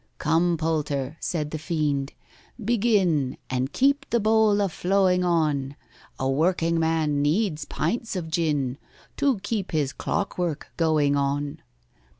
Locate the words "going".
10.75-11.15